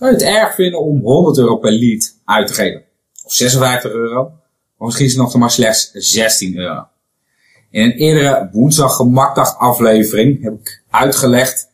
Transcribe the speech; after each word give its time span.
kan 0.00 0.08
je 0.08 0.14
het 0.14 0.24
erg 0.24 0.54
vinden 0.54 0.80
om 0.80 1.00
100 1.00 1.38
euro 1.38 1.56
per 1.56 1.72
lead 1.72 2.16
uit 2.24 2.46
te 2.46 2.54
geven. 2.54 2.82
Of 3.24 3.32
56 3.32 3.92
euro. 3.92 4.20
Of 4.78 4.86
misschien 4.86 5.06
is 5.06 5.12
het 5.12 5.22
nog 5.22 5.34
maar 5.34 5.50
slechts 5.50 5.90
16 5.92 6.58
euro. 6.58 6.86
In 7.70 7.82
een 7.82 7.92
eerdere 7.92 8.48
woensdag 8.52 8.96
gemakdag 8.96 9.58
aflevering 9.58 10.42
heb 10.42 10.52
ik 10.52 10.82
uitgelegd 10.90 11.68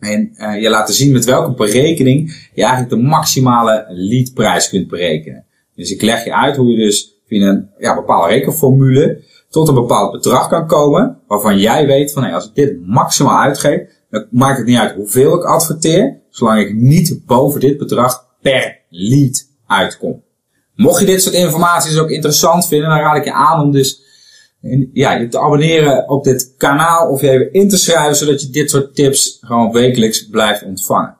en 0.00 0.34
uh, 0.36 0.62
je 0.62 0.68
laten 0.68 0.94
zien 0.94 1.12
met 1.12 1.24
welke 1.24 1.54
berekening 1.54 2.48
je 2.54 2.62
eigenlijk 2.62 2.90
de 2.90 3.08
maximale 3.08 3.86
leadprijs 3.88 4.68
kunt 4.68 4.88
berekenen. 4.88 5.44
Dus 5.74 5.90
ik 5.90 6.02
leg 6.02 6.24
je 6.24 6.34
uit 6.34 6.56
hoe 6.56 6.70
je 6.70 6.76
dus 6.76 7.14
via 7.26 7.48
een 7.48 7.68
ja, 7.78 7.94
bepaalde 7.94 8.28
rekenformule 8.28 9.22
tot 9.50 9.68
een 9.68 9.74
bepaald 9.74 10.12
bedrag 10.12 10.48
kan 10.48 10.66
komen. 10.66 11.18
Waarvan 11.26 11.58
jij 11.58 11.86
weet 11.86 12.12
van 12.12 12.22
hey, 12.22 12.34
als 12.34 12.46
ik 12.46 12.54
dit 12.54 12.86
maximaal 12.86 13.38
uitgeef, 13.38 13.80
dan 14.14 14.26
maakt 14.30 14.58
het 14.58 14.66
niet 14.66 14.78
uit 14.78 14.94
hoeveel 14.94 15.34
ik 15.34 15.44
adverteer. 15.44 16.20
Zolang 16.30 16.60
ik 16.60 16.74
niet 16.74 17.26
boven 17.26 17.60
dit 17.60 17.78
bedrag 17.78 18.26
per 18.42 18.80
lead 18.88 19.46
uitkom. 19.66 20.22
Mocht 20.74 21.00
je 21.00 21.06
dit 21.06 21.22
soort 21.22 21.34
informaties 21.34 21.98
ook 21.98 22.10
interessant 22.10 22.68
vinden, 22.68 22.88
dan 22.88 22.98
raad 22.98 23.16
ik 23.16 23.24
je 23.24 23.32
aan 23.32 23.60
om 23.60 23.70
dus 23.70 24.02
ja, 24.92 25.12
je 25.12 25.28
te 25.28 25.40
abonneren 25.40 26.08
op 26.08 26.24
dit 26.24 26.54
kanaal 26.56 27.08
of 27.08 27.20
je 27.20 27.30
even 27.30 27.52
in 27.52 27.68
te 27.68 27.76
schrijven, 27.76 28.16
zodat 28.16 28.40
je 28.40 28.50
dit 28.50 28.70
soort 28.70 28.94
tips 28.94 29.38
gewoon 29.40 29.72
wekelijks 29.72 30.28
blijft 30.28 30.64
ontvangen. 30.64 31.16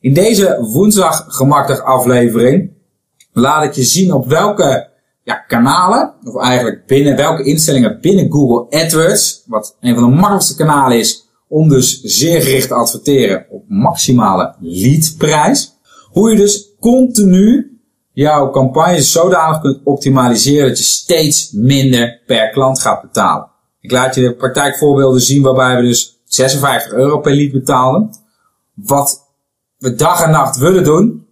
In 0.00 0.14
deze 0.14 0.58
woensdag 0.72 1.24
gemakkelijk 1.28 1.82
aflevering 1.82 2.70
laat 3.32 3.64
ik 3.64 3.72
je 3.72 3.82
zien 3.82 4.12
op 4.12 4.26
welke 4.26 4.88
ja, 5.22 5.34
kanalen, 5.34 6.14
of 6.24 6.42
eigenlijk 6.42 6.86
binnen 6.86 7.16
welke 7.16 7.44
instellingen 7.44 8.00
binnen 8.00 8.32
Google 8.32 8.78
AdWords, 8.78 9.44
wat 9.46 9.76
een 9.80 9.94
van 9.94 10.04
de 10.04 10.16
makkelijkste 10.16 10.56
kanalen 10.56 10.98
is 10.98 11.29
om 11.50 11.68
dus 11.68 12.00
zeer 12.00 12.42
gericht 12.42 12.68
te 12.68 12.74
adverteren 12.74 13.46
op 13.50 13.64
maximale 13.68 14.54
leadprijs. 14.60 15.78
Hoe 16.10 16.30
je 16.30 16.36
dus 16.36 16.74
continu 16.80 17.78
jouw 18.12 18.50
campagnes 18.50 19.12
zodanig 19.12 19.60
kunt 19.60 19.80
optimaliseren 19.84 20.68
dat 20.68 20.78
je 20.78 20.84
steeds 20.84 21.52
minder 21.52 22.22
per 22.26 22.50
klant 22.50 22.80
gaat 22.80 23.02
betalen. 23.02 23.48
Ik 23.80 23.90
laat 23.90 24.14
je 24.14 24.20
de 24.20 24.34
praktijkvoorbeelden 24.34 25.20
zien 25.20 25.42
waarbij 25.42 25.76
we 25.76 25.82
dus 25.82 26.20
56 26.24 26.92
euro 26.92 27.18
per 27.18 27.34
lead 27.34 27.52
betalen. 27.52 28.10
Wat 28.74 29.26
we 29.78 29.94
dag 29.94 30.22
en 30.22 30.30
nacht 30.30 30.56
willen 30.56 30.84
doen. 30.84 31.26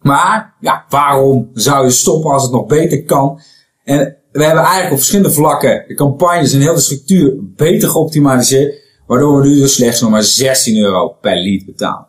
Maar 0.00 0.54
ja, 0.60 0.84
waarom 0.88 1.50
zou 1.54 1.84
je 1.84 1.90
stoppen 1.90 2.30
als 2.30 2.42
het 2.42 2.52
nog 2.52 2.66
beter 2.66 3.04
kan? 3.04 3.40
En 3.84 4.16
we 4.32 4.44
hebben 4.44 4.62
eigenlijk 4.62 4.92
op 4.92 4.98
verschillende 4.98 5.32
vlakken 5.32 5.84
de 5.88 5.94
campagnes 5.94 6.52
en 6.52 6.60
heel 6.60 6.74
de 6.74 6.80
structuur 6.80 7.34
beter 7.40 7.88
geoptimaliseerd. 7.88 8.81
Waardoor 9.06 9.40
we 9.40 9.48
nu 9.48 9.54
dus 9.54 9.74
slechts 9.74 10.00
nog 10.00 10.10
maar 10.10 10.22
16 10.22 10.76
euro 10.76 11.08
per 11.08 11.36
lead 11.36 11.66
betalen. 11.66 12.06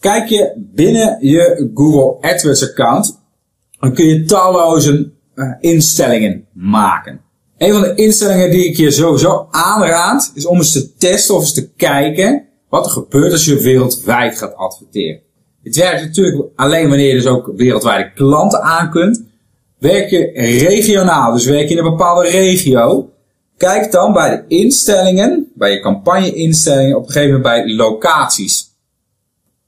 Kijk 0.00 0.28
je 0.28 0.52
binnen 0.56 1.18
je 1.20 1.70
Google 1.74 2.28
AdWords 2.30 2.70
account, 2.70 3.20
dan 3.80 3.94
kun 3.94 4.06
je 4.06 4.24
talloze 4.24 5.12
uh, 5.34 5.54
instellingen 5.60 6.46
maken. 6.52 7.20
Een 7.58 7.72
van 7.72 7.80
de 7.80 7.94
instellingen 7.94 8.50
die 8.50 8.66
ik 8.66 8.76
je 8.76 8.90
sowieso 8.90 9.48
aanraad, 9.50 10.32
is 10.34 10.46
om 10.46 10.56
eens 10.56 10.72
te 10.72 10.94
testen 10.94 11.34
of 11.34 11.40
eens 11.40 11.52
te 11.52 11.70
kijken 11.70 12.46
wat 12.68 12.86
er 12.86 12.92
gebeurt 12.92 13.32
als 13.32 13.44
je 13.44 13.60
wereldwijd 13.60 14.38
gaat 14.38 14.54
adverteren. 14.54 15.20
Het 15.62 15.76
werkt 15.76 16.00
natuurlijk 16.00 16.44
alleen 16.56 16.88
wanneer 16.88 17.06
je 17.06 17.14
dus 17.14 17.26
ook 17.26 17.52
wereldwijde 17.56 18.12
klanten 18.12 18.62
aan 18.62 18.90
kunt. 18.90 19.22
Werk 19.78 20.10
je 20.10 20.30
regionaal, 20.34 21.32
dus 21.32 21.44
werk 21.44 21.68
je 21.68 21.74
in 21.74 21.84
een 21.84 21.90
bepaalde 21.90 22.28
regio, 22.28 23.10
kijk 23.56 23.92
dan 23.92 24.12
bij 24.12 24.30
de 24.30 24.54
instellingen, 24.56 25.43
bij 25.64 25.72
je 25.72 25.80
campagne-instellingen, 25.80 26.96
op 26.96 27.06
een 27.06 27.12
gegeven 27.12 27.34
moment 27.34 27.54
bij 27.54 27.74
locaties. 27.74 28.72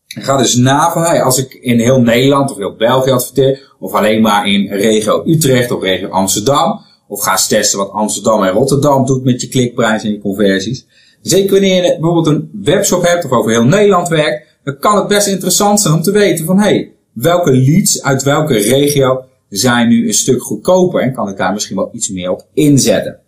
Ga 0.07 0.37
dus 0.37 0.55
na 0.55 0.93
van, 0.93 1.03
hey, 1.03 1.23
als 1.23 1.39
ik 1.39 1.55
in 1.55 1.79
heel 1.79 2.01
Nederland 2.01 2.51
of 2.51 2.57
heel 2.57 2.77
België 2.77 3.11
adverteer, 3.11 3.75
of 3.79 3.93
alleen 3.93 4.23
maar 4.23 4.49
in 4.49 4.67
regio 4.73 5.23
Utrecht 5.27 5.71
of 5.71 5.83
regio 5.83 6.09
Amsterdam, 6.09 6.81
of 7.09 7.23
ga 7.23 7.33
eens 7.33 7.49
testen 7.49 7.79
wat 7.79 7.91
Amsterdam 7.91 8.45
en 8.45 8.53
Rotterdam 8.53 9.07
doet 9.07 9.25
met 9.25 9.41
je 9.41 9.49
klikprijs 9.49 10.03
en 10.03 10.11
je 10.11 10.21
conversies. 10.21 10.87
Zeker 11.23 11.51
wanneer 11.51 11.85
je 11.85 11.91
bijvoorbeeld 12.01 12.27
een 12.27 12.51
webshop 12.63 13.03
hebt 13.03 13.25
of 13.25 13.31
over 13.31 13.51
heel 13.51 13.65
Nederland 13.65 14.09
werkt, 14.09 14.47
dan 14.65 14.79
kan 14.79 14.97
het 14.97 15.09
best 15.09 15.27
interessant 15.27 15.81
zijn 15.81 15.95
om 15.95 16.03
te 16.03 16.13
weten 16.13 16.47
van, 16.47 16.59
hey, 16.59 16.93
welke 17.13 17.53
leads 17.53 18.03
uit 18.03 18.23
welke 18.23 18.55
regio 18.55 19.25
zijn 19.49 19.89
nu 19.89 20.07
een 20.07 20.15
stuk 20.15 20.43
goedkoper 20.43 21.01
en 21.01 21.13
kan 21.13 21.29
ik 21.29 21.37
daar 21.37 21.53
misschien 21.53 21.77
wel 21.77 21.91
iets 21.93 22.11
meer 22.11 22.31
op 22.31 22.47
inzetten. 22.55 23.21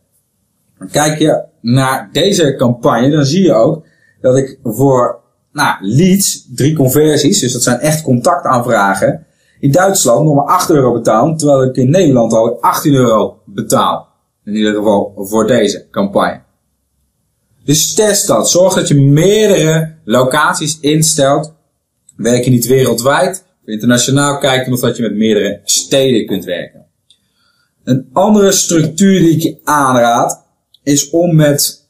Kijk 0.91 1.19
je 1.19 1.45
naar 1.61 2.09
deze 2.13 2.55
campagne, 2.55 3.11
dan 3.11 3.25
zie 3.25 3.43
je 3.43 3.53
ook 3.53 3.87
dat 4.21 4.37
ik 4.37 4.59
voor 4.63 5.21
nou, 5.53 5.77
leads, 5.81 6.47
drie 6.55 6.77
conversies, 6.77 7.41
dus 7.41 7.53
dat 7.53 7.63
zijn 7.63 7.79
echt 7.79 8.03
contactaanvragen. 8.03 9.27
In 9.61 9.73
Duitsland 9.73 10.25
nog 10.25 10.35
maar 10.35 10.45
8 10.45 10.71
euro 10.71 10.93
betaal, 10.93 11.37
terwijl 11.37 11.63
ik 11.63 11.77
in 11.77 11.91
Nederland 11.91 12.33
al 12.33 12.61
18 12.61 12.95
euro 12.95 13.43
betaal. 13.45 14.09
In 14.45 14.55
ieder 14.55 14.75
geval 14.75 15.13
voor 15.17 15.47
deze 15.47 15.87
campagne. 15.91 16.41
Dus 17.65 17.95
test 17.95 18.27
dat. 18.27 18.51
Zorg 18.51 18.75
dat 18.75 18.89
je 18.89 19.01
meerdere 19.01 19.95
locaties 20.05 20.81
instelt. 20.81 21.55
Werk 22.17 22.45
je 22.45 22.51
niet 22.51 22.67
wereldwijd, 22.67 23.45
internationaal 23.65 24.39
kijkt, 24.39 24.73
of 24.73 24.81
dat 24.81 24.97
je 24.97 25.03
met 25.03 25.15
meerdere 25.17 25.61
steden 25.65 26.27
kunt 26.27 26.45
werken. 26.45 26.87
Een 27.85 28.09
andere 28.13 28.53
structuur 28.53 29.21
die 29.21 29.31
ik 29.31 29.43
je 29.43 29.59
aanraad, 29.65 30.48
is 30.89 31.11
om 31.11 31.35
met 31.35 31.89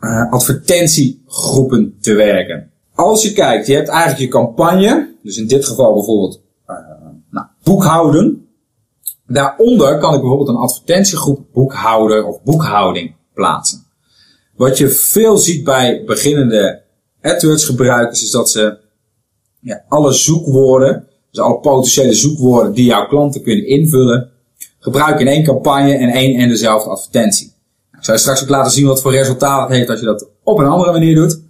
uh, 0.00 0.32
advertentiegroepen 0.32 1.96
te 2.00 2.12
werken. 2.12 2.70
Als 2.94 3.22
je 3.22 3.32
kijkt, 3.32 3.66
je 3.66 3.74
hebt 3.74 3.88
eigenlijk 3.88 4.20
je 4.20 4.28
campagne, 4.28 5.14
dus 5.22 5.36
in 5.36 5.46
dit 5.46 5.64
geval 5.64 5.94
bijvoorbeeld 5.94 6.42
uh, 6.66 6.76
nou, 7.30 7.46
boekhouden. 7.62 8.46
Daaronder 9.26 9.98
kan 9.98 10.14
ik 10.14 10.20
bijvoorbeeld 10.20 10.48
een 10.48 10.62
advertentiegroep 10.62 11.46
boekhouden 11.52 12.26
of 12.26 12.42
boekhouding 12.42 13.14
plaatsen. 13.34 13.86
Wat 14.56 14.78
je 14.78 14.88
veel 14.88 15.38
ziet 15.38 15.64
bij 15.64 16.04
beginnende 16.04 16.82
AdWords 17.22 17.64
gebruikers 17.64 18.22
is 18.22 18.30
dat 18.30 18.50
ze 18.50 18.78
ja, 19.60 19.84
alle 19.88 20.12
zoekwoorden, 20.12 21.06
dus 21.30 21.40
alle 21.40 21.58
potentiële 21.58 22.14
zoekwoorden 22.14 22.72
die 22.72 22.84
jouw 22.84 23.06
klanten 23.06 23.42
kunnen 23.42 23.66
invullen, 23.66 24.30
gebruiken 24.78 25.26
in 25.26 25.32
één 25.32 25.44
campagne 25.44 25.94
en 25.94 26.08
één 26.08 26.40
en 26.40 26.48
dezelfde 26.48 26.90
advertentie. 26.90 27.56
Ik 27.98 28.04
zal 28.04 28.14
je 28.14 28.20
straks 28.20 28.42
ook 28.42 28.48
laten 28.48 28.72
zien 28.72 28.86
wat 28.86 29.02
voor 29.02 29.12
resultaat 29.12 29.68
het 29.68 29.76
heeft 29.76 29.90
als 29.90 30.00
je 30.00 30.06
dat 30.06 30.28
op 30.42 30.58
een 30.58 30.66
andere 30.66 30.92
manier 30.92 31.14
doet. 31.14 31.40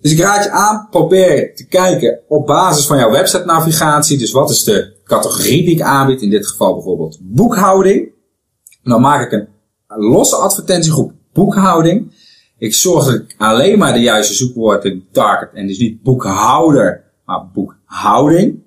Dus 0.00 0.12
ik 0.12 0.18
raad 0.18 0.44
je 0.44 0.50
aan, 0.50 0.86
probeer 0.90 1.54
te 1.54 1.66
kijken 1.66 2.20
op 2.28 2.46
basis 2.46 2.86
van 2.86 2.98
jouw 2.98 3.10
website 3.10 3.44
navigatie. 3.44 4.18
Dus 4.18 4.32
wat 4.32 4.50
is 4.50 4.64
de 4.64 4.94
categorie 5.04 5.64
die 5.64 5.74
ik 5.74 5.80
aanbied? 5.80 6.22
In 6.22 6.30
dit 6.30 6.46
geval 6.46 6.74
bijvoorbeeld 6.74 7.18
boekhouding. 7.20 8.08
Dan 8.82 9.00
maak 9.00 9.32
ik 9.32 9.32
een 9.32 9.48
losse 9.86 10.36
advertentiegroep 10.36 11.12
boekhouding. 11.32 12.14
Ik 12.58 12.74
zorg 12.74 13.04
dat 13.04 13.14
ik 13.14 13.34
alleen 13.38 13.78
maar 13.78 13.92
de 13.92 14.00
juiste 14.00 14.34
zoekwoorden 14.34 15.04
target. 15.12 15.50
En 15.52 15.66
dus 15.66 15.78
niet 15.78 16.02
boekhouder, 16.02 17.04
maar 17.24 17.50
boekhouding. 17.52 18.64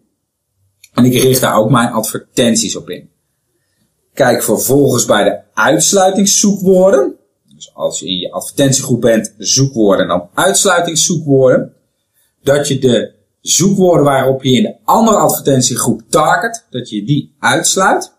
En 0.93 1.05
ik 1.05 1.21
richt 1.21 1.41
daar 1.41 1.55
ook 1.55 1.69
mijn 1.69 1.91
advertenties 1.91 2.75
op 2.75 2.89
in. 2.89 3.08
Kijk 4.13 4.43
vervolgens 4.43 5.05
bij 5.05 5.23
de 5.23 5.39
uitsluitingszoekwoorden. 5.53 7.15
Dus 7.55 7.71
als 7.75 7.99
je 7.99 8.07
in 8.07 8.17
je 8.17 8.31
advertentiegroep 8.31 9.01
bent, 9.01 9.33
zoekwoorden 9.37 10.01
en 10.01 10.07
dan 10.07 10.29
uitsluitingszoekwoorden. 10.33 11.73
Dat 12.43 12.67
je 12.67 12.79
de 12.79 13.13
zoekwoorden 13.41 14.05
waarop 14.05 14.43
je 14.43 14.51
in 14.51 14.63
de 14.63 14.75
andere 14.83 15.17
advertentiegroep 15.17 16.01
target, 16.09 16.65
dat 16.69 16.89
je 16.89 17.05
die 17.05 17.35
uitsluit. 17.39 18.13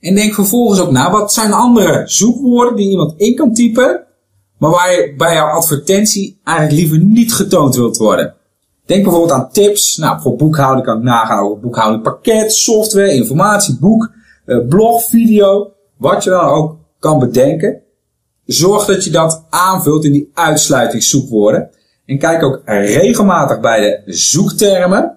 En 0.00 0.14
denk 0.14 0.34
vervolgens 0.34 0.80
ook 0.80 0.90
na, 0.90 1.10
wat 1.10 1.32
zijn 1.32 1.52
andere 1.52 2.02
zoekwoorden 2.06 2.76
die 2.76 2.90
iemand 2.90 3.14
in 3.16 3.34
kan 3.34 3.54
typen, 3.54 4.04
maar 4.58 4.70
waar 4.70 4.92
je 4.92 5.14
bij 5.16 5.34
jouw 5.34 5.48
advertentie 5.48 6.40
eigenlijk 6.44 6.78
liever 6.78 6.98
niet 6.98 7.34
getoond 7.34 7.76
wilt 7.76 7.96
worden. 7.96 8.34
Denk 8.86 9.02
bijvoorbeeld 9.02 9.38
aan 9.38 9.50
tips. 9.50 9.96
Nou, 9.96 10.20
voor 10.20 10.36
boekhouden 10.36 10.84
kan 10.84 10.96
ik 10.96 11.02
nagaan 11.02 11.44
over 11.44 11.60
boekhouding 11.60 12.02
pakket, 12.02 12.52
software, 12.52 13.12
informatie, 13.12 13.78
boek, 13.78 14.10
blog, 14.68 15.04
video, 15.04 15.72
wat 15.96 16.24
je 16.24 16.30
dan 16.30 16.44
ook 16.44 16.78
kan 16.98 17.18
bedenken. 17.18 17.82
Zorg 18.44 18.84
dat 18.84 19.04
je 19.04 19.10
dat 19.10 19.46
aanvult 19.50 20.04
in 20.04 20.12
die 20.12 20.30
uitsluitingszoekwoorden. 20.34 21.70
En 22.06 22.18
kijk 22.18 22.42
ook 22.42 22.62
regelmatig 22.64 23.60
bij 23.60 23.80
de 23.80 24.12
zoektermen. 24.12 25.16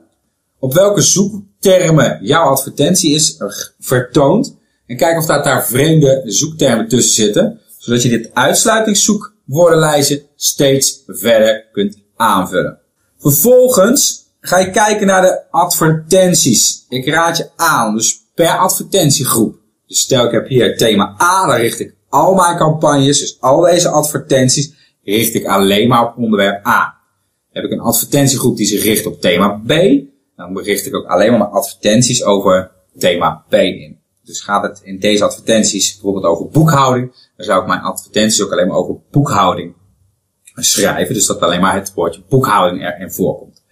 Op 0.59 0.73
welke 0.73 1.01
zoektermen 1.01 2.19
jouw 2.21 2.49
advertentie 2.49 3.13
is 3.13 3.37
vertoond. 3.79 4.57
En 4.85 4.97
kijk 4.97 5.17
of 5.17 5.25
daar, 5.25 5.43
daar 5.43 5.67
vreemde 5.67 6.21
zoektermen 6.25 6.87
tussen 6.87 7.13
zitten. 7.13 7.59
Zodat 7.77 8.03
je 8.03 8.09
dit 8.09 8.29
uitsluitingszoekwoordenlijstje 8.33 10.25
steeds 10.35 11.03
verder 11.07 11.65
kunt 11.71 11.97
aanvullen. 12.15 12.79
Vervolgens 13.17 14.23
ga 14.39 14.57
je 14.57 14.71
kijken 14.71 15.07
naar 15.07 15.21
de 15.21 15.41
advertenties. 15.51 16.85
Ik 16.89 17.07
raad 17.07 17.37
je 17.37 17.49
aan, 17.55 17.95
dus 17.95 18.22
per 18.33 18.57
advertentiegroep. 18.57 19.55
Dus 19.87 19.99
stel 19.99 20.25
ik 20.25 20.31
heb 20.31 20.47
hier 20.47 20.77
thema 20.77 21.15
A, 21.21 21.47
dan 21.47 21.55
richt 21.55 21.79
ik 21.79 21.95
al 22.09 22.33
mijn 22.33 22.57
campagnes, 22.57 23.19
dus 23.19 23.37
al 23.39 23.61
deze 23.61 23.89
advertenties, 23.89 24.73
richt 25.03 25.33
ik 25.33 25.45
alleen 25.45 25.87
maar 25.87 26.07
op 26.07 26.17
onderwerp 26.17 26.67
A. 26.67 26.97
heb 27.51 27.63
ik 27.63 27.71
een 27.71 27.79
advertentiegroep 27.79 28.57
die 28.57 28.67
zich 28.67 28.83
richt 28.83 29.05
op 29.05 29.21
thema 29.21 29.61
B. 29.67 29.73
Dan 30.35 30.53
bericht 30.53 30.85
ik 30.85 30.95
ook 30.95 31.05
alleen 31.05 31.29
maar 31.29 31.39
mijn 31.39 31.51
advertenties 31.51 32.23
over 32.23 32.71
thema 32.97 33.45
B 33.49 33.53
in. 33.53 34.01
Dus 34.23 34.41
gaat 34.41 34.63
het 34.63 34.81
in 34.83 34.99
deze 34.99 35.23
advertenties 35.23 35.93
bijvoorbeeld 35.93 36.25
over 36.25 36.47
boekhouding, 36.47 37.13
dan 37.35 37.45
zou 37.45 37.61
ik 37.61 37.67
mijn 37.67 37.81
advertenties 37.81 38.41
ook 38.41 38.51
alleen 38.51 38.67
maar 38.67 38.77
over 38.77 38.95
boekhouding 39.11 39.75
schrijven. 40.55 41.13
Dus 41.13 41.25
dat 41.25 41.39
alleen 41.39 41.61
maar 41.61 41.75
het 41.75 41.93
woordje 41.93 42.21
boekhouding 42.29 42.83
erin 42.83 43.11
voorkomt. 43.11 43.63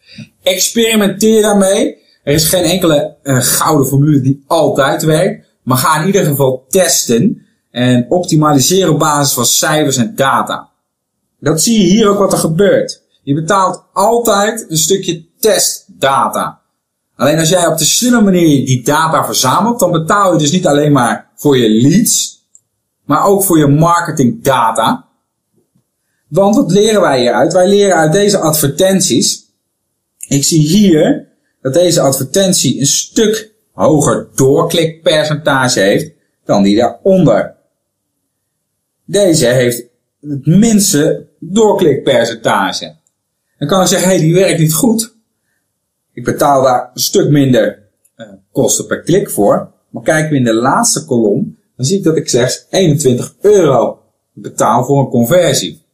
Experimenteer 0.43 1.41
daarmee. 1.41 2.00
Er 2.23 2.33
is 2.33 2.47
geen 2.47 2.63
enkele 2.63 3.15
uh, 3.23 3.41
gouden 3.41 3.87
formule 3.87 4.21
die 4.21 4.43
altijd 4.47 5.03
werkt. 5.03 5.49
Maar 5.63 5.77
ga 5.77 5.99
in 5.99 6.05
ieder 6.05 6.25
geval 6.25 6.65
testen 6.69 7.45
en 7.71 8.05
optimaliseren 8.09 8.93
op 8.93 8.99
basis 8.99 9.33
van 9.33 9.45
cijfers 9.45 9.97
en 9.97 10.15
data. 10.15 10.69
Dat 11.39 11.61
zie 11.61 11.81
je 11.81 11.87
hier 11.87 12.09
ook 12.09 12.17
wat 12.17 12.33
er 12.33 12.39
gebeurt. 12.39 13.01
Je 13.23 13.33
betaalt 13.33 13.83
altijd 13.93 14.65
een 14.69 14.77
stukje 14.77 15.25
testdata. 15.39 16.61
Alleen 17.15 17.39
als 17.39 17.49
jij 17.49 17.67
op 17.67 17.77
de 17.77 17.85
slimme 17.85 18.21
manier 18.21 18.65
die 18.65 18.83
data 18.83 19.25
verzamelt, 19.25 19.79
dan 19.79 19.91
betaal 19.91 20.33
je 20.33 20.39
dus 20.39 20.51
niet 20.51 20.67
alleen 20.67 20.91
maar 20.91 21.29
voor 21.35 21.57
je 21.57 21.69
leads, 21.69 22.45
maar 23.05 23.23
ook 23.23 23.43
voor 23.43 23.57
je 23.57 23.67
marketingdata. 23.67 25.05
Want 26.27 26.55
wat 26.55 26.71
leren 26.71 27.01
wij 27.01 27.19
hieruit? 27.19 27.53
Wij 27.53 27.67
leren 27.67 27.95
uit 27.95 28.11
deze 28.11 28.39
advertenties. 28.39 29.45
Ik 30.27 30.43
zie 30.43 30.67
hier 30.67 31.30
dat 31.61 31.73
deze 31.73 32.01
advertentie 32.01 32.79
een 32.79 32.85
stuk 32.85 33.53
hoger 33.71 34.27
doorklikpercentage 34.35 35.79
heeft 35.79 36.11
dan 36.45 36.63
die 36.63 36.77
daaronder. 36.77 37.55
Deze 39.05 39.45
heeft 39.45 39.85
het 40.21 40.45
minste 40.45 41.27
doorklikpercentage. 41.39 42.95
Dan 43.57 43.67
kan 43.67 43.81
ik 43.81 43.87
zeggen, 43.87 44.09
hé, 44.09 44.15
hey, 44.15 44.23
die 44.23 44.33
werkt 44.33 44.59
niet 44.59 44.73
goed. 44.73 45.15
Ik 46.13 46.23
betaal 46.23 46.63
daar 46.63 46.91
een 46.93 47.01
stuk 47.01 47.29
minder 47.29 47.89
uh, 48.17 48.27
kosten 48.51 48.85
per 48.87 49.01
klik 49.01 49.29
voor. 49.29 49.71
Maar 49.89 50.03
kijken 50.03 50.31
we 50.31 50.37
in 50.37 50.43
de 50.43 50.53
laatste 50.53 51.05
kolom, 51.05 51.57
dan 51.75 51.85
zie 51.85 51.97
ik 51.97 52.03
dat 52.03 52.17
ik 52.17 52.29
slechts 52.29 52.65
21 52.69 53.35
euro 53.41 53.99
betaal 54.33 54.85
voor 54.85 54.99
een 54.99 55.09
conversie. 55.09 55.85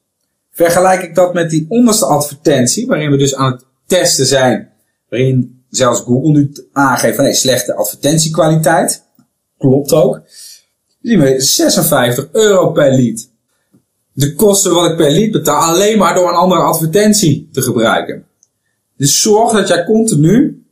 Vergelijk 0.52 1.02
ik 1.02 1.16
dat 1.16 1.34
met 1.34 1.50
die 1.50 1.66
onderste 1.70 2.06
advertentie, 2.06 2.88
waarin 2.88 3.12
we 3.12 3.18
dus 3.18 3.36
aan 3.36 3.52
het 3.52 3.66
testen 3.86 4.26
zijn, 4.26 4.72
waarin 5.10 5.57
zelfs 5.70 6.00
Google 6.00 6.32
nu 6.32 6.52
aangeeft 6.72 7.16
van 7.16 7.26
hey, 7.26 7.34
slechte 7.34 7.76
advertentiekwaliteit. 7.76 9.06
Klopt 9.58 9.94
ook. 9.94 10.22
Zien 11.02 11.20
we 11.20 11.42
56 11.42 12.28
euro 12.32 12.72
per 12.72 12.92
lead. 12.92 13.30
De 14.14 14.34
kosten 14.34 14.74
wat 14.74 14.92
ik 14.92 14.98
per 14.98 15.12
lead 15.12 15.32
betaal 15.32 15.62
alleen 15.62 15.98
maar 15.98 16.16
door 16.16 16.30
een 16.30 16.36
andere 16.36 16.62
advertentie 16.62 17.50
te 17.52 17.62
gebruiken. 17.62 18.26
Dus 18.98 19.22
zorg 19.22 19.52
dat 19.52 19.68
jij 19.68 19.84
continu 19.84 20.66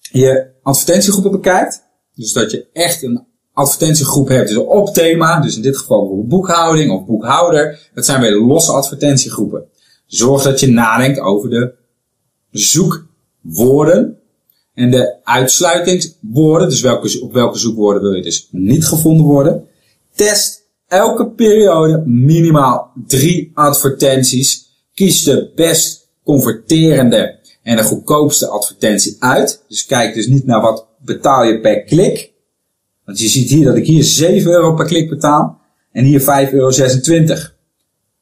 je 0.00 0.50
advertentiegroepen 0.62 1.30
bekijkt. 1.30 1.82
Dus 2.14 2.32
dat 2.32 2.50
je 2.50 2.66
echt 2.72 3.02
een 3.02 3.26
advertentiegroep 3.52 4.28
hebt 4.28 4.48
dus 4.48 4.56
op 4.56 4.94
thema. 4.94 5.40
Dus 5.40 5.56
in 5.56 5.62
dit 5.62 5.76
geval 5.76 6.24
boekhouding 6.26 6.90
of 6.90 7.06
boekhouder. 7.06 7.90
Dat 7.94 8.04
zijn 8.04 8.20
weer 8.20 8.36
losse 8.36 8.72
advertentiegroepen. 8.72 9.64
Zorg 10.06 10.42
dat 10.42 10.60
je 10.60 10.66
nadenkt 10.66 11.20
over 11.20 11.50
de 11.50 11.74
zoekwoorden 12.50 14.21
en 14.74 14.90
de 14.90 15.16
uitsluitingswoorden. 15.24 16.68
Dus 16.68 16.80
welke, 16.80 17.20
op 17.20 17.32
welke 17.32 17.58
zoekwoorden 17.58 18.02
wil 18.02 18.12
je 18.12 18.22
dus 18.22 18.48
niet 18.50 18.84
gevonden 18.84 19.26
worden. 19.26 19.68
Test 20.14 20.62
elke 20.88 21.28
periode 21.28 22.02
minimaal 22.06 22.92
drie 23.06 23.50
advertenties. 23.54 24.70
Kies 24.94 25.22
de 25.22 25.52
best 25.54 26.08
converterende 26.24 27.38
en 27.62 27.76
de 27.76 27.82
goedkoopste 27.82 28.48
advertentie 28.48 29.16
uit. 29.18 29.64
Dus 29.68 29.86
kijk 29.86 30.14
dus 30.14 30.26
niet 30.26 30.46
naar 30.46 30.60
wat 30.60 30.86
betaal 30.98 31.44
je 31.44 31.60
per 31.60 31.82
klik. 31.82 32.32
Want 33.04 33.20
je 33.20 33.28
ziet 33.28 33.48
hier 33.48 33.64
dat 33.64 33.76
ik 33.76 33.86
hier 33.86 34.04
7 34.04 34.50
euro 34.50 34.74
per 34.74 34.86
klik 34.86 35.08
betaal 35.08 35.60
en 35.92 36.04
hier 36.04 36.20
5,26 36.20 36.26
euro. 36.52 36.70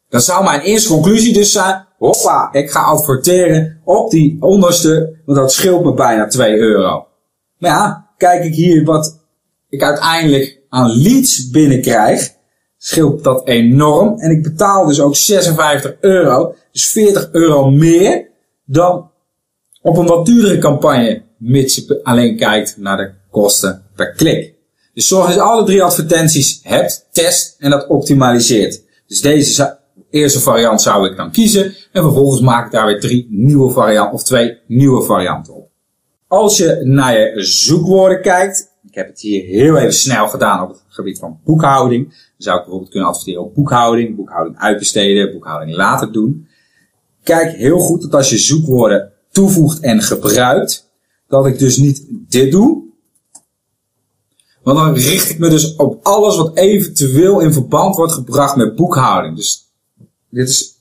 Dan 0.08 0.20
zou 0.20 0.44
mijn 0.44 0.60
eerste 0.60 0.88
conclusie 0.88 1.32
dus 1.32 1.52
zijn, 1.52 1.86
hoppa, 2.00 2.48
ik 2.52 2.70
ga 2.70 2.80
adverteren 2.80 3.80
op 3.84 4.10
die 4.10 4.36
onderste, 4.40 5.20
want 5.24 5.38
dat 5.38 5.52
scheelt 5.52 5.84
me 5.84 5.94
bijna 5.94 6.26
2 6.26 6.56
euro. 6.56 7.06
Maar 7.58 7.70
ja, 7.70 8.10
kijk 8.16 8.44
ik 8.44 8.54
hier 8.54 8.84
wat 8.84 9.18
ik 9.68 9.82
uiteindelijk 9.82 10.60
aan 10.68 10.90
leads 10.90 11.50
binnenkrijg, 11.50 12.32
scheelt 12.76 13.24
dat 13.24 13.46
enorm. 13.46 14.18
En 14.18 14.30
ik 14.30 14.42
betaal 14.42 14.86
dus 14.86 15.00
ook 15.00 15.16
56 15.16 15.94
euro, 16.00 16.54
dus 16.72 16.86
40 16.86 17.28
euro 17.32 17.70
meer 17.70 18.28
dan 18.64 19.10
op 19.82 19.96
een 19.96 20.06
wat 20.06 20.26
duurdere 20.26 20.58
campagne, 20.58 21.22
mits 21.38 21.74
je 21.74 22.00
alleen 22.02 22.36
kijkt 22.36 22.76
naar 22.76 22.96
de 22.96 23.12
kosten 23.30 23.82
per 23.96 24.12
klik. 24.12 24.54
Dus 24.94 25.08
zorg 25.08 25.26
dat 25.26 25.34
je 25.34 25.40
alle 25.40 25.64
drie 25.64 25.82
advertenties 25.82 26.60
hebt, 26.62 27.06
test 27.12 27.56
en 27.58 27.70
dat 27.70 27.86
optimaliseert. 27.86 28.82
Dus 29.06 29.20
deze 29.20 29.78
eerste 30.10 30.40
variant 30.40 30.82
zou 30.82 31.10
ik 31.10 31.16
dan 31.16 31.30
kiezen 31.30 31.64
en 31.92 32.02
vervolgens 32.02 32.40
maak 32.40 32.66
ik 32.66 32.72
daar 32.72 32.86
weer 32.86 33.00
drie 33.00 33.26
nieuwe 33.30 33.70
varianten 33.72 34.14
of 34.14 34.22
twee 34.22 34.58
nieuwe 34.66 35.02
varianten 35.02 35.54
op. 35.54 35.68
Als 36.28 36.56
je 36.56 36.80
naar 36.84 37.18
je 37.18 37.44
zoekwoorden 37.44 38.22
kijkt, 38.22 38.70
ik 38.88 38.94
heb 38.94 39.06
het 39.08 39.20
hier 39.20 39.44
heel 39.44 39.76
even 39.76 39.94
snel 39.94 40.28
gedaan 40.28 40.62
op 40.62 40.68
het 40.68 40.82
gebied 40.88 41.18
van 41.18 41.40
boekhouding. 41.44 42.08
Dan 42.08 42.14
zou 42.36 42.56
ik 42.56 42.62
bijvoorbeeld 42.62 42.90
kunnen 42.90 43.08
adverteren 43.08 43.42
op 43.42 43.54
boekhouding, 43.54 44.16
boekhouding 44.16 44.58
uitbesteden, 44.58 45.32
boekhouding 45.32 45.76
later 45.76 46.12
doen. 46.12 46.48
Kijk 47.22 47.52
heel 47.52 47.78
goed 47.78 48.02
dat 48.02 48.14
als 48.14 48.30
je 48.30 48.38
zoekwoorden 48.38 49.12
toevoegt 49.30 49.80
en 49.80 50.02
gebruikt, 50.02 50.90
dat 51.28 51.46
ik 51.46 51.58
dus 51.58 51.76
niet 51.76 52.06
dit 52.28 52.52
doe. 52.52 52.82
Want 54.62 54.78
dan 54.78 54.94
richt 54.94 55.30
ik 55.30 55.38
me 55.38 55.48
dus 55.48 55.76
op 55.76 55.98
alles 56.02 56.36
wat 56.36 56.56
eventueel 56.56 57.40
in 57.40 57.52
verband 57.52 57.96
wordt 57.96 58.12
gebracht 58.12 58.56
met 58.56 58.76
boekhouding. 58.76 59.36
Dus 59.36 59.69
dit 60.30 60.48
is 60.48 60.74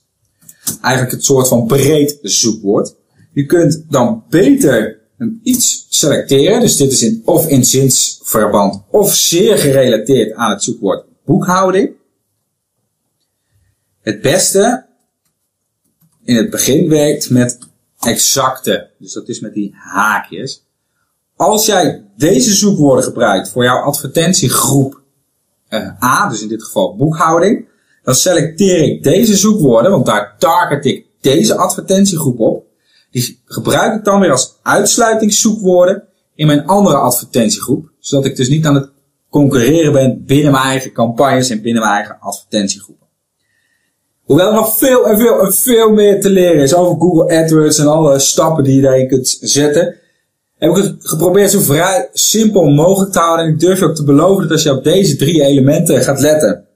eigenlijk 0.80 1.14
het 1.14 1.24
soort 1.24 1.48
van 1.48 1.66
breed 1.66 2.18
zoekwoord. 2.22 2.94
Je 3.32 3.46
kunt 3.46 3.84
dan 3.88 4.24
beter 4.28 5.00
iets 5.42 5.86
selecteren. 5.88 6.60
Dus 6.60 6.76
dit 6.76 6.92
is 6.92 7.02
in, 7.02 7.22
of 7.24 7.48
in 7.48 7.64
zinsverband 7.64 8.82
of 8.90 9.14
zeer 9.14 9.58
gerelateerd 9.58 10.32
aan 10.32 10.50
het 10.50 10.62
zoekwoord 10.62 11.04
boekhouding. 11.24 11.90
Het 14.00 14.20
beste 14.20 14.86
in 16.24 16.36
het 16.36 16.50
begin 16.50 16.88
werkt 16.88 17.30
met 17.30 17.58
exacte. 17.98 18.90
Dus 18.98 19.12
dat 19.12 19.28
is 19.28 19.40
met 19.40 19.54
die 19.54 19.74
haakjes. 19.74 20.64
Als 21.36 21.66
jij 21.66 22.04
deze 22.16 22.54
zoekwoorden 22.54 23.04
gebruikt 23.04 23.48
voor 23.48 23.64
jouw 23.64 23.82
advertentiegroep 23.82 25.00
uh, 25.68 26.02
A, 26.02 26.28
dus 26.28 26.42
in 26.42 26.48
dit 26.48 26.64
geval 26.64 26.96
boekhouding, 26.96 27.68
dan 28.10 28.18
selecteer 28.18 28.82
ik 28.82 29.02
deze 29.02 29.36
zoekwoorden, 29.36 29.90
want 29.90 30.06
daar 30.06 30.34
target 30.38 30.84
ik 30.84 31.06
deze 31.20 31.56
advertentiegroep 31.56 32.40
op. 32.40 32.64
Die 33.10 33.40
gebruik 33.44 33.94
ik 33.94 34.04
dan 34.04 34.20
weer 34.20 34.30
als 34.30 34.58
uitsluitingszoekwoorden 34.62 36.02
in 36.34 36.46
mijn 36.46 36.66
andere 36.66 36.96
advertentiegroep, 36.96 37.90
zodat 37.98 38.24
ik 38.24 38.36
dus 38.36 38.48
niet 38.48 38.66
aan 38.66 38.74
het 38.74 38.90
concurreren 39.30 39.92
ben 39.92 40.24
binnen 40.26 40.52
mijn 40.52 40.64
eigen 40.64 40.92
campagnes 40.92 41.50
en 41.50 41.62
binnen 41.62 41.82
mijn 41.82 41.94
eigen 41.94 42.16
advertentiegroepen. 42.20 43.06
Hoewel 44.24 44.48
er 44.48 44.54
nog 44.54 44.76
veel 44.76 45.06
en 45.06 45.18
veel 45.18 45.40
en 45.40 45.52
veel 45.52 45.90
meer 45.90 46.20
te 46.20 46.30
leren 46.30 46.62
is 46.62 46.74
over 46.74 47.00
Google 47.00 47.38
AdWords 47.38 47.78
en 47.78 47.86
alle 47.86 48.18
stappen 48.18 48.64
die 48.64 48.74
je 48.74 48.82
daarin 48.82 49.08
kunt 49.08 49.38
zetten, 49.40 49.96
heb 50.58 50.70
ik 50.70 50.76
het 50.76 50.94
geprobeerd 50.98 51.50
zo 51.50 51.60
vrij 51.60 52.08
simpel 52.12 52.64
mogelijk 52.64 53.12
te 53.12 53.18
houden. 53.18 53.46
En 53.46 53.52
ik 53.52 53.60
durf 53.60 53.78
je 53.78 53.84
ook 53.84 53.94
te 53.94 54.04
beloven 54.04 54.42
dat 54.42 54.52
als 54.52 54.62
je 54.62 54.76
op 54.76 54.84
deze 54.84 55.16
drie 55.16 55.42
elementen 55.42 56.02
gaat 56.02 56.20
letten 56.20 56.68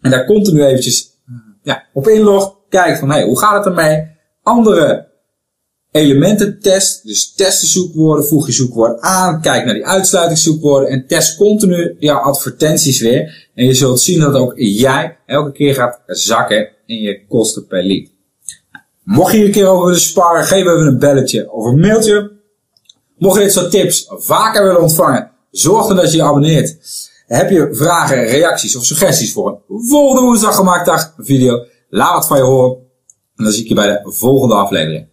en 0.00 0.10
daar 0.10 0.26
continu 0.26 0.64
eventjes 0.64 1.10
ja, 1.62 1.84
op 1.92 2.08
inlog, 2.08 2.56
kijk 2.68 2.98
van 2.98 3.10
hey, 3.10 3.24
hoe 3.24 3.38
gaat 3.38 3.64
het 3.64 3.66
ermee? 3.66 4.06
Andere 4.42 5.08
elementen 5.90 6.60
test, 6.60 7.06
dus 7.06 7.32
test 7.32 7.60
de 7.60 7.66
zoekwoorden, 7.66 8.24
voeg 8.24 8.46
je 8.46 8.52
zoekwoord 8.52 9.00
aan, 9.00 9.40
kijk 9.40 9.64
naar 9.64 9.74
die 9.74 9.86
uitsluitingszoekwoorden 9.86 10.88
en 10.88 11.06
test 11.06 11.36
continu 11.36 11.96
jouw 11.98 12.18
advertenties 12.18 13.00
weer. 13.00 13.48
En 13.54 13.64
je 13.66 13.74
zult 13.74 14.00
zien 14.00 14.20
dat 14.20 14.34
ook 14.34 14.52
jij 14.56 15.18
elke 15.26 15.52
keer 15.52 15.74
gaat 15.74 16.00
zakken 16.06 16.68
in 16.86 17.00
je 17.00 17.26
kosten 17.28 17.66
per 17.66 17.82
lead. 17.82 18.08
Mocht 19.02 19.32
je 19.32 19.36
hier 19.36 19.46
een 19.46 19.52
keer 19.52 19.66
over 19.66 19.84
willen 19.84 20.00
sparen, 20.00 20.44
geef 20.44 20.60
even 20.60 20.86
een 20.86 20.98
belletje 20.98 21.52
of 21.52 21.64
een 21.64 21.80
mailtje. 21.80 22.32
Mocht 23.18 23.36
je 23.36 23.42
dit 23.42 23.52
soort 23.52 23.70
tips 23.70 24.06
vaker 24.08 24.64
willen 24.64 24.82
ontvangen, 24.82 25.30
zorg 25.50 25.86
dan 25.86 25.96
dat 25.96 26.10
je 26.10 26.16
je 26.16 26.22
abonneert. 26.22 26.76
Heb 27.30 27.50
je 27.50 27.68
vragen, 27.74 28.24
reacties 28.24 28.76
of 28.76 28.84
suggesties 28.84 29.32
voor 29.32 29.48
een 29.48 29.86
volgende 29.86 30.22
woensdag 30.22 30.54
gemaakt 30.54 30.86
dag 30.86 31.14
video? 31.16 31.64
Laat 31.88 32.16
het 32.16 32.26
van 32.26 32.36
je 32.36 32.42
horen. 32.42 32.76
En 33.36 33.44
dan 33.44 33.52
zie 33.52 33.62
ik 33.62 33.68
je 33.68 33.74
bij 33.74 33.86
de 33.86 34.12
volgende 34.12 34.54
aflevering. 34.54 35.08